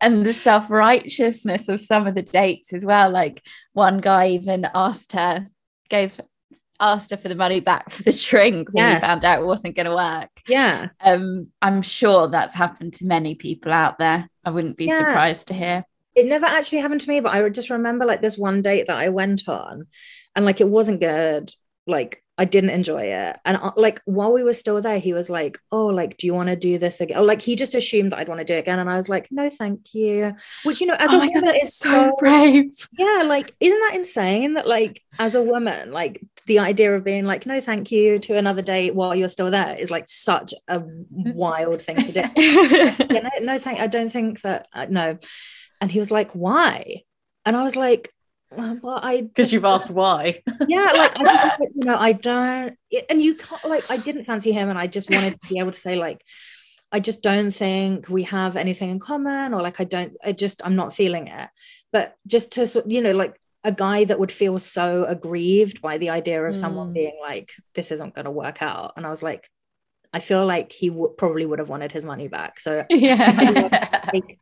[0.00, 3.10] and the self righteousness of some of the dates as well.
[3.10, 5.46] Like one guy even asked her,
[5.90, 6.18] gave
[6.80, 9.00] asked her for the money back for the drink when yes.
[9.00, 10.30] he found out it wasn't going to work.
[10.48, 10.88] Yeah.
[11.00, 14.28] Um, I'm sure that's happened to many people out there.
[14.44, 14.98] I wouldn't be yeah.
[14.98, 15.84] surprised to hear.
[16.14, 18.86] It never actually happened to me, but I would just remember like this one date
[18.86, 19.86] that I went on
[20.34, 21.52] and like it wasn't good.
[21.86, 23.36] Like I didn't enjoy it.
[23.44, 26.34] And uh, like while we were still there, he was like, Oh, like, do you
[26.34, 27.18] want to do this again?
[27.18, 28.80] Or, like he just assumed that I'd want to do it again.
[28.80, 30.34] And I was like, No, thank you.
[30.64, 32.72] Which, you know, as oh a my God, that's so, so brave.
[32.98, 37.24] Yeah, like, isn't that insane that like as a woman, like the idea of being
[37.24, 40.82] like, no, thank you to another date while you're still there is like such a
[41.10, 42.22] wild thing to do.
[42.36, 45.18] yeah, no, no, thank I don't think that uh, no.
[45.80, 47.02] And he was like, Why?
[47.46, 48.13] And I was like,
[48.82, 50.42] well i because you've asked why.
[50.68, 52.76] Yeah like i was just like you know i don't
[53.10, 55.72] and you can't like i didn't fancy him and i just wanted to be able
[55.72, 56.22] to say like
[56.92, 60.62] i just don't think we have anything in common or like i don't i just
[60.64, 61.48] i'm not feeling it.
[61.92, 66.10] But just to you know like a guy that would feel so aggrieved by the
[66.10, 66.60] idea of mm.
[66.60, 69.48] someone being like this isn't going to work out and i was like
[70.14, 72.60] i feel like he would probably would have wanted his money back.
[72.60, 74.08] So yeah.
[74.14, 74.38] Like,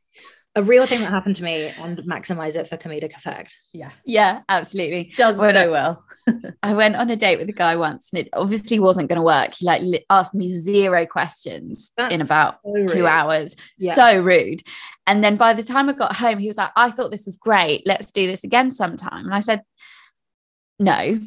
[0.55, 3.57] a real thing that happened to me and maximize it for comedic effect.
[3.73, 3.91] Yeah.
[4.05, 5.13] Yeah, absolutely.
[5.17, 6.05] Does when so I, well.
[6.63, 9.23] I went on a date with a guy once and it obviously wasn't going to
[9.23, 9.55] work.
[9.55, 13.57] He like li- asked me zero questions That's in about so two hours.
[13.79, 13.95] Yeah.
[13.95, 14.63] So rude.
[15.07, 17.37] And then by the time I got home, he was like, I thought this was
[17.37, 17.83] great.
[17.87, 19.25] Let's do this again sometime.
[19.25, 19.63] And I said,
[20.79, 21.19] no,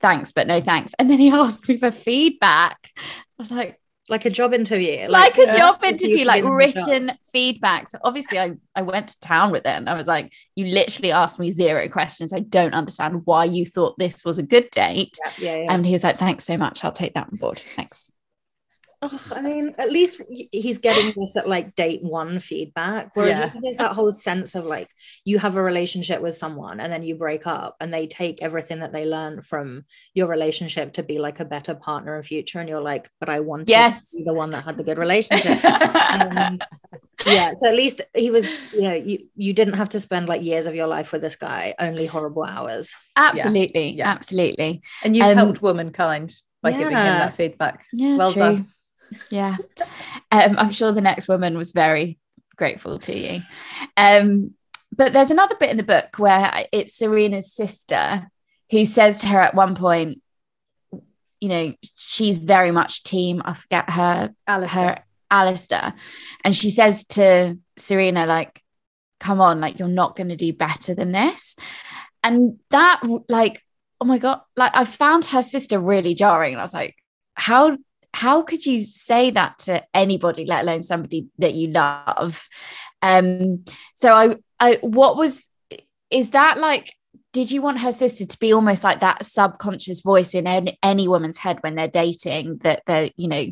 [0.00, 0.94] thanks, but no thanks.
[0.98, 2.90] And then he asked me for feedback.
[2.96, 3.02] I
[3.42, 3.79] was like,
[4.10, 7.88] like a job interview like, like a uh, job interview like written feedback.
[7.88, 11.12] So obviously I, I went to town with it and i was like you literally
[11.12, 12.32] asked me zero questions.
[12.32, 15.16] I don't understand why you thought this was a good date.
[15.24, 15.66] Yeah, yeah, yeah.
[15.70, 16.84] and he was like thanks so much.
[16.84, 17.58] I'll take that on board.
[17.76, 18.10] Thanks
[19.02, 20.20] oh, I mean, at least
[20.52, 23.10] he's getting this at like date one feedback.
[23.14, 23.52] Whereas yeah.
[23.60, 24.88] there's that whole sense of like
[25.24, 28.80] you have a relationship with someone and then you break up and they take everything
[28.80, 29.84] that they learn from
[30.14, 32.60] your relationship to be like a better partner in future.
[32.60, 34.10] And you're like, but I want yes.
[34.10, 35.64] to be the one that had the good relationship.
[35.64, 36.58] um,
[37.26, 37.54] yeah.
[37.54, 40.66] So at least he was, you know, you, you didn't have to spend like years
[40.66, 42.94] of your life with this guy, only horrible hours.
[43.16, 43.92] Absolutely.
[43.92, 44.10] Yeah.
[44.10, 44.82] Absolutely.
[45.02, 46.78] And you um, helped womankind by yeah.
[46.78, 47.86] giving him that feedback.
[47.92, 48.42] Yeah, well true.
[48.42, 48.68] done
[49.30, 49.56] yeah.
[50.32, 52.18] Um, i'm sure the next woman was very
[52.56, 53.42] grateful to you.
[53.96, 54.54] Um,
[54.96, 58.30] but there's another bit in the book where it's serena's sister
[58.70, 60.20] who says to her at one point
[61.40, 64.82] you know she's very much team i forget her Alistair.
[64.82, 65.94] her Alistair.
[66.44, 68.62] And she says to serena like
[69.20, 71.56] come on like you're not going to do better than this.
[72.22, 73.64] And that like
[74.00, 76.54] oh my god like i found her sister really jarring.
[76.54, 76.96] And i was like
[77.34, 77.76] how
[78.12, 82.48] how could you say that to anybody let alone somebody that you love?
[83.02, 85.48] Um so i i what was
[86.10, 86.92] is that like
[87.32, 91.06] did you want her sister to be almost like that subconscious voice in any, any
[91.06, 93.46] woman's head when they're dating that they're you know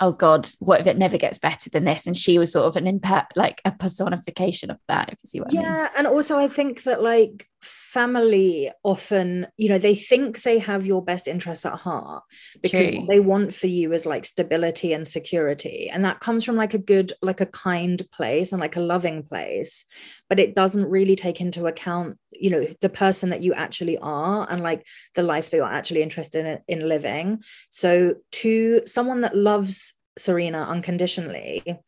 [0.00, 2.06] oh god what if it never gets better than this?
[2.06, 5.40] And she was sort of an imper like a personification of that if you see
[5.40, 5.72] what yeah, i mean.
[5.72, 10.86] Yeah and also i think that like family often you know they think they have
[10.86, 12.22] your best interests at heart
[12.62, 12.98] because True.
[12.98, 15.88] what they want for you is like stability and security.
[15.90, 19.22] And that comes from like a good like a kind place and like a loving
[19.22, 19.84] place.
[20.28, 24.46] But it doesn't really take into account you know the person that you actually are
[24.50, 27.42] and like the life that you're actually interested in, in living.
[27.70, 31.78] So to someone that loves serena unconditionally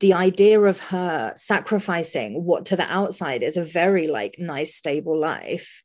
[0.00, 5.18] the idea of her sacrificing what to the outside is a very like nice stable
[5.18, 5.82] life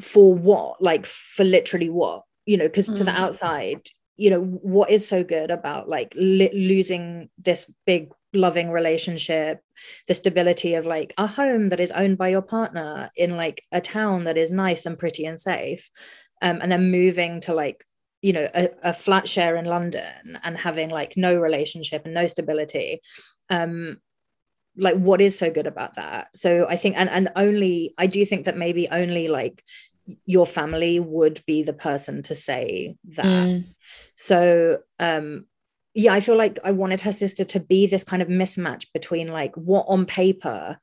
[0.00, 2.96] for what like for literally what you know because mm.
[2.96, 3.16] to the mm.
[3.18, 9.60] outside you know what is so good about like li- losing this big loving relationship
[10.08, 13.80] the stability of like a home that is owned by your partner in like a
[13.80, 15.90] town that is nice and pretty and safe
[16.42, 17.84] um, and then moving to like
[18.24, 22.26] you know a, a, flat share in london and having like no relationship and no
[22.26, 23.00] stability
[23.50, 23.98] um
[24.78, 28.24] like what is so good about that so i think and and only i do
[28.24, 29.62] think that maybe only like
[30.24, 33.64] your family would be the person to say that mm.
[34.16, 35.44] so um
[35.92, 39.28] yeah i feel like i wanted her sister to be this kind of mismatch between
[39.28, 40.78] like what on paper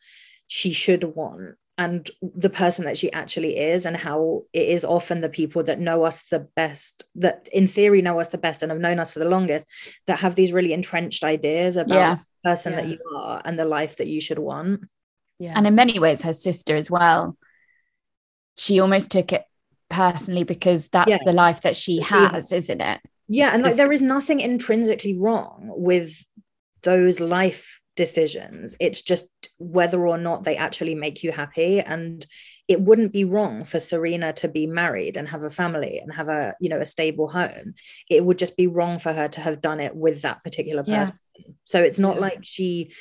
[0.45, 5.19] she should want and the person that she actually is and how it is often
[5.19, 8.71] the people that know us the best that in theory know us the best and
[8.71, 9.65] have known us for the longest
[10.05, 12.15] that have these really entrenched ideas about yeah.
[12.15, 12.81] the person yeah.
[12.81, 14.81] that you are and the life that you should want
[15.39, 17.35] yeah and in many ways her sister as well
[18.57, 19.43] she almost took it
[19.89, 21.17] personally because that's yeah.
[21.25, 25.17] the life that she has isn't it yeah it's and like there is nothing intrinsically
[25.17, 26.23] wrong with
[26.83, 28.75] those life decisions.
[28.79, 29.27] It's just
[29.57, 31.79] whether or not they actually make you happy.
[31.79, 32.25] And
[32.67, 36.29] it wouldn't be wrong for serena to be married and have a family and have
[36.29, 37.73] a you know a stable home.
[38.09, 41.19] It would just be wrong for her to have done it with that particular person.
[41.37, 41.45] Yeah.
[41.65, 42.21] so it's not yeah.
[42.21, 42.93] like she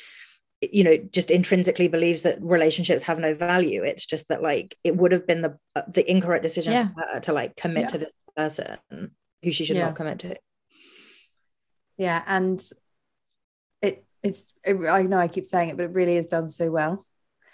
[0.61, 3.83] you know just intrinsically believes that relationships have no value.
[3.83, 6.89] It's just that like it would have been the the incorrect decision yeah.
[6.89, 8.77] for her to like commit to this person
[9.41, 10.35] who she should not commit to.
[11.97, 12.61] Yeah and
[14.23, 17.05] it's it, I know I keep saying it, but it really is done so well.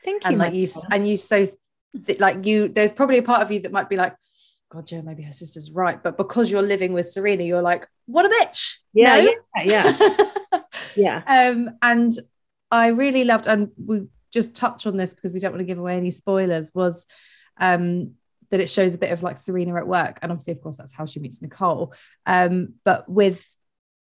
[0.03, 0.29] Thank you.
[0.29, 1.47] And like you and you so
[2.19, 4.15] like you there's probably a part of you that might be like,
[4.69, 6.01] God, Joe, maybe her sister's right.
[6.01, 8.75] But because you're living with Serena, you're like, what a bitch.
[8.93, 9.33] Yeah, no?
[9.63, 10.59] yeah, yeah.
[10.95, 11.49] yeah.
[11.49, 12.13] Um, and
[12.71, 15.79] I really loved, and we just touch on this because we don't want to give
[15.79, 17.05] away any spoilers, was
[17.59, 18.11] um
[18.49, 20.19] that it shows a bit of like Serena at work.
[20.21, 21.93] And obviously, of course, that's how she meets Nicole.
[22.25, 23.45] Um, but with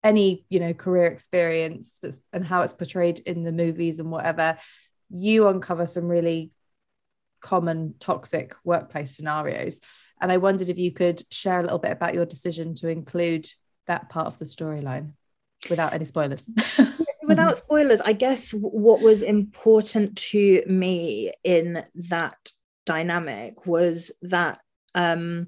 [0.05, 4.59] any you know career experience that's and how it's portrayed in the movies and whatever
[5.11, 6.53] you uncover some really
[7.41, 9.81] common toxic workplace scenarios.
[10.21, 13.49] And i wondered if you could share a little bit about your decision to include
[13.87, 15.13] that part of the storyline
[15.69, 16.49] without any spoilers.
[17.27, 22.37] Without spoilers i guess what was important to me in that
[22.85, 24.59] dynamic was that
[24.95, 25.47] um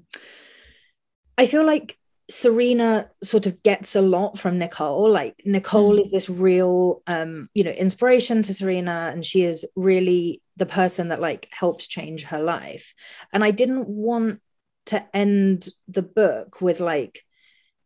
[1.37, 1.95] i feel like
[2.29, 5.09] Serena sort of gets a lot from Nicole.
[5.09, 6.01] Like Nicole mm.
[6.01, 11.09] is this real um, you know, inspiration to Serena and she is really the person
[11.09, 12.93] that like helps change her life.
[13.31, 14.41] And I didn't want
[14.87, 17.23] to end the book with like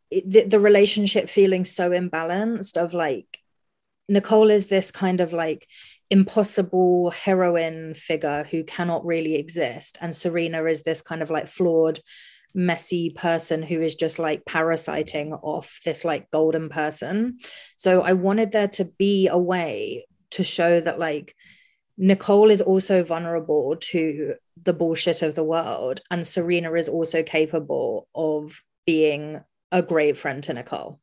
[0.09, 3.39] the, the relationship feeling so imbalanced of like
[4.09, 5.67] Nicole is this kind of like
[6.09, 12.01] impossible heroine figure who cannot really exist and Serena is this kind of like flawed
[12.53, 17.39] messy person who is just like parasiting off this like golden person.
[17.77, 21.35] So I wanted there to be a way to show that like
[21.97, 28.07] Nicole is also vulnerable to the bullshit of the world, and Serena is also capable
[28.15, 30.99] of being a great friend to Nicole.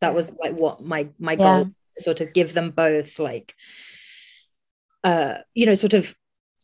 [0.00, 1.36] That was like what my my yeah.
[1.62, 3.54] goal sort of give them both like
[5.04, 6.14] uh you know sort of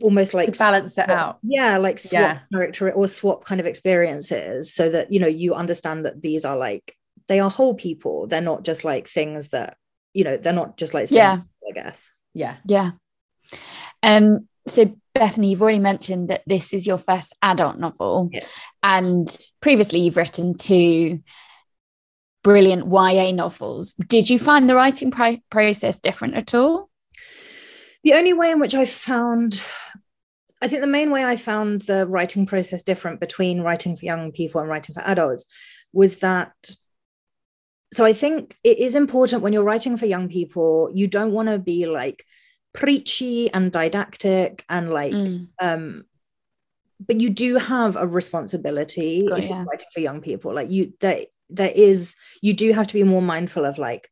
[0.03, 1.39] almost like to balance swap, it out.
[1.43, 2.39] yeah like swap yeah.
[2.53, 6.57] character or swap kind of experiences so that you know you understand that these are
[6.57, 6.97] like
[7.31, 8.27] they are whole people.
[8.27, 9.77] They're not just like things that
[10.13, 11.41] you know they're not just like yeah.
[11.69, 12.11] i guess.
[12.35, 12.57] Yeah.
[12.67, 12.91] Yeah.
[14.03, 18.31] Um so bethany you've already mentioned that this is your first adult novel.
[18.33, 18.61] Yes.
[18.83, 19.29] and
[19.61, 21.21] previously you've written two
[22.43, 23.93] brilliant ya novels.
[23.93, 26.91] Did you find the writing pri- process different at all?
[28.03, 29.63] The only way in which I found,
[30.63, 34.31] I think the main way I found the writing process different between writing for young
[34.33, 35.47] people and writing for adults
[35.93, 36.53] was that
[37.93, 41.49] so I think it is important when you're writing for young people, you don't want
[41.49, 42.25] to be like
[42.73, 45.49] preachy and didactic and like Mm.
[45.61, 46.05] um
[47.05, 49.57] but you do have a responsibility if ya.
[49.57, 53.03] you're writing for young people like you there there is you do have to be
[53.03, 54.09] more mindful of like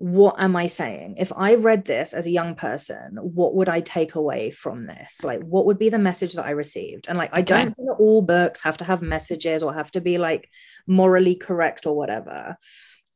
[0.00, 1.16] what am i saying?
[1.18, 5.22] If i read this as a young person what would i take away from this?
[5.22, 7.06] Like what would be the message that i received?
[7.06, 7.44] And like i Okay.
[7.54, 10.48] don't think that all books have to have messages or have to be like
[10.86, 12.56] morally correct or whatever.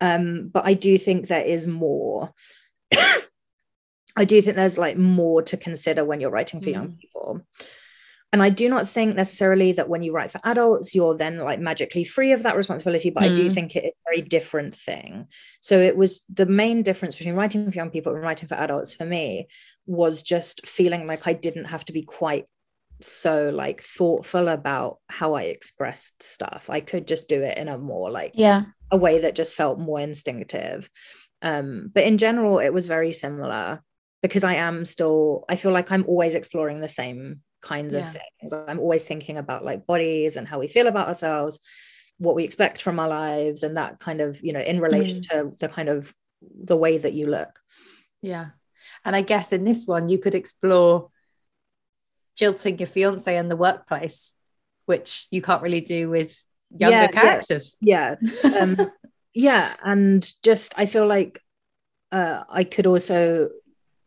[0.02, 2.32] Um but i do think there is more.
[4.16, 7.40] I do think there's like more to consider when you're writing for young people
[8.34, 11.60] and i do not think necessarily that when you write for adults you're then like
[11.60, 13.54] magically free of that responsibility but i do Mm.
[13.54, 15.26] think it is a very different thing
[15.60, 18.92] so it was the main difference between writing for young people and writing for adults
[18.92, 19.46] for me
[19.86, 22.46] was just feeling like i didn't have to be quite
[23.00, 27.78] so like thoughtful about how i expressed stuff i could just do it in a
[27.78, 28.62] more like Yeah.
[28.90, 30.88] a way that just felt more instinctive.
[31.42, 33.82] Um, but in general, it was very similar
[34.22, 38.06] because I am still, I feel like I'm always exploring the same kinds Yeah.
[38.06, 38.52] of things.
[38.52, 41.58] I'm always thinking about like bodies and how we feel about ourselves,
[42.18, 45.52] what we expect from our lives, and that kind of, you know, in relation to
[45.58, 46.14] the kind of
[46.70, 47.58] the way that you look.
[48.22, 48.48] Yeah.
[49.04, 51.10] And I guess in this one, you could explore
[52.36, 54.32] jilting your fiance in the workplace,
[54.86, 56.36] which you can't really do with
[56.70, 57.20] younger Yeah, yeah.
[57.20, 57.76] characters.
[57.80, 58.16] Yeah.
[58.44, 58.90] Um,
[59.34, 59.74] yeah.
[59.84, 61.40] And just, I feel like
[62.12, 63.50] uh, I could also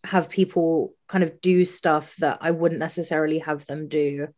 [0.07, 4.29] have people kind of do stuff that I wouldn't necessarily have them do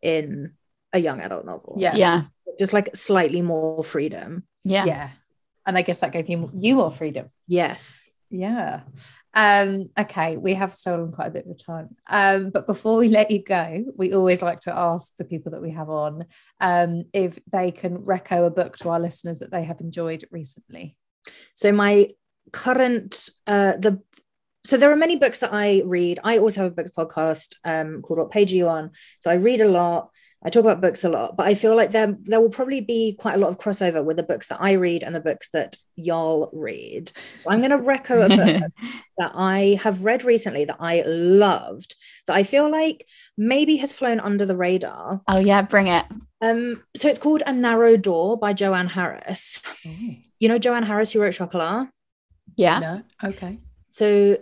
[0.00, 0.54] in
[0.92, 1.76] a young adult novel.
[1.78, 1.94] Yeah.
[1.94, 2.22] Yeah.
[2.58, 4.44] Just like slightly more freedom.
[4.64, 4.84] Yeah.
[4.84, 5.10] Yeah.
[5.66, 7.30] And I guess that gave you you more freedom.
[7.46, 8.10] Yes.
[8.30, 8.80] Yeah.
[9.34, 11.96] Um, okay, we have stolen quite a bit of time.
[12.06, 15.62] Um, but before we let you go, we always like to ask the people that
[15.62, 16.24] we have on
[16.60, 20.96] um, if they can reco a book to our listeners that they have enjoyed recently.
[21.54, 22.08] So my
[22.50, 24.00] current uh the
[24.64, 26.20] so there are many books that I read.
[26.24, 28.90] I also have a books podcast um called What Page Are You On?
[29.20, 30.10] So I read a lot.
[30.44, 33.16] I talk about books a lot, but I feel like there there will probably be
[33.18, 35.76] quite a lot of crossover with the books that I read and the books that
[35.96, 37.10] y'all read.
[37.42, 38.72] So I'm going to reco a book
[39.18, 41.96] that I have read recently that I loved
[42.28, 45.22] that I feel like maybe has flown under the radar.
[45.26, 46.04] Oh yeah, bring it.
[46.40, 49.60] Um, so it's called A Narrow Door by Joanne Harris.
[50.38, 51.88] You know Joanne Harris who wrote Chocolat?
[52.54, 52.78] Yeah.
[52.78, 53.02] No.
[53.24, 53.58] Okay.
[53.88, 54.38] So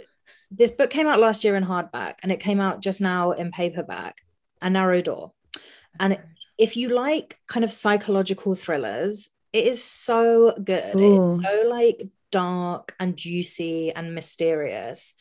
[0.51, 3.51] this book came out last year in hardback and it came out just now in
[3.51, 4.23] paperback,
[4.63, 5.33] A Narrow Door.
[5.99, 6.19] And
[6.59, 10.95] if you like kind of psychological thrillers, it is so good.
[10.97, 11.35] Ooh.
[11.35, 15.15] It's so like dark and juicy and mysterious.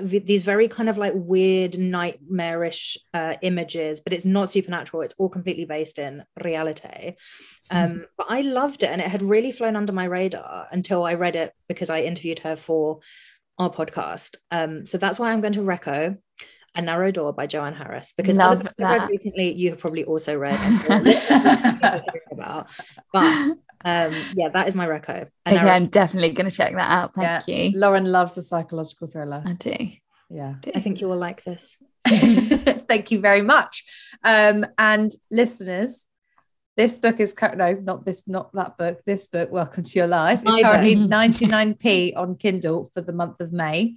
[0.00, 5.02] These very kind of like weird, nightmarish uh, images, but it's not supernatural.
[5.02, 7.16] It's all completely based in reality.
[7.70, 11.14] Um, but I loved it, and it had really flown under my radar until I
[11.14, 13.00] read it because I interviewed her for
[13.62, 14.36] our podcast.
[14.50, 16.18] Um, so that's why I'm going to reco
[16.74, 19.78] A Narrow Door by Joanne Harris because Love other books I've read recently you have
[19.78, 22.70] probably also read and will listen to me about.
[23.12, 25.08] But um, yeah, that is my reco.
[25.08, 27.14] A Okay, Narrow- I'm definitely going to check that out.
[27.14, 27.78] Thank you.
[27.78, 29.42] Lauren loves a psychological thriller.
[29.44, 29.74] I do.
[30.30, 30.54] Yeah.
[30.74, 31.76] I think you will like this.
[32.06, 33.84] Thank you very much.
[34.24, 36.06] Um, and listeners,
[36.76, 39.02] this book is cur- no, not this, not that book.
[39.04, 41.10] This book, Welcome to Your Life, is My currently book.
[41.10, 43.96] 99p on Kindle for the month of May.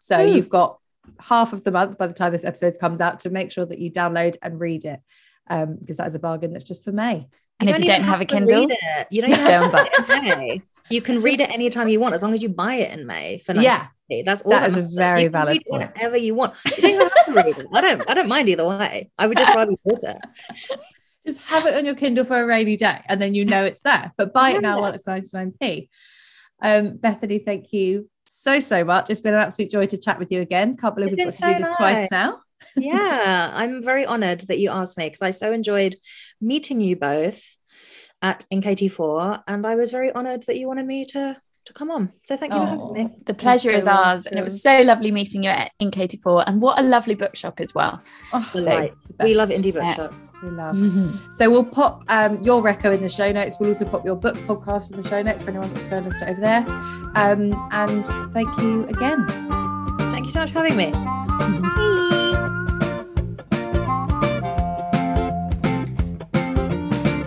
[0.00, 0.26] So Ooh.
[0.34, 0.78] you've got
[1.20, 3.78] half of the month by the time this episode comes out to make sure that
[3.78, 5.00] you download and read it.
[5.48, 7.28] Um, because that is a bargain that's just for May.
[7.60, 9.06] And if you don't have a Kindle, it.
[9.10, 9.82] you don't have and to buy
[10.14, 10.62] read it in May.
[10.90, 13.38] You can read it anytime you want, as long as you buy it in May
[13.38, 13.86] for Yeah.
[14.10, 14.24] 90p.
[14.24, 14.50] That's all.
[14.50, 15.82] That is a very You can valid read point.
[15.94, 16.54] Whatever you want.
[16.76, 17.66] You don't have to read it.
[17.72, 18.10] I don't.
[18.10, 19.10] I don't mind either way.
[19.18, 20.18] I would just rather you bought it.
[21.26, 23.82] Just have it on your Kindle for a rainy day and then you know it's
[23.82, 24.12] there.
[24.16, 25.88] But buy it now while it's 99p.
[26.62, 29.10] Um, Bethany, thank you so, so much.
[29.10, 30.76] It's been an absolute joy to chat with you again.
[30.76, 32.40] Can't believe It's we've got been to do so this twice now.
[32.76, 35.96] yeah, I'm very honored that you asked me because I so enjoyed
[36.40, 37.56] meeting you both
[38.22, 41.36] at NKT4, and I was very honored that you wanted me to
[41.66, 42.12] to come on.
[42.24, 43.08] So thank you for having me.
[43.26, 44.26] the pleasure so is ours.
[44.26, 46.44] And it was so lovely meeting you at, in KT4.
[46.46, 48.00] And what a lovely bookshop as well.
[48.32, 48.94] Oh, Delight.
[49.18, 49.60] the We love best.
[49.62, 49.96] indie Yeah.
[49.96, 50.28] bookshops.
[50.42, 51.10] We love.
[51.34, 53.56] So we'll pop um, your reco in the show notes.
[53.60, 56.08] We'll also pop your book podcast in the show notes for anyone that's going to
[56.08, 56.64] list it over there.
[57.16, 59.26] Um, and thank you again.
[60.12, 62.05] Thank you so much for having me.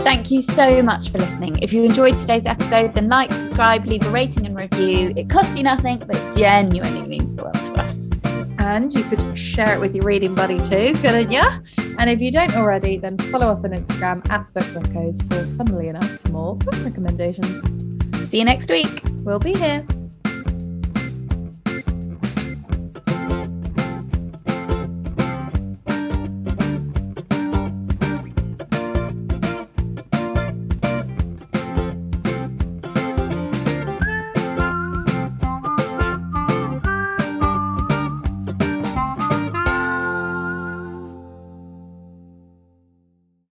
[0.10, 1.60] Thank you so much for listening.
[1.60, 5.14] If you enjoyed today's episode, then like, subscribe, leave a rating and review.
[5.16, 8.10] It costs you nothing, but it genuinely means the world to us.
[8.58, 11.44] And you could share it with your reading buddy too, couldn't you?
[12.00, 15.90] And if you don't already, then follow us on Instagram at Book Reccos for, funnily
[15.90, 18.28] enough, more book recommendations.
[18.32, 19.04] See you next week.
[19.24, 19.86] We'll be here.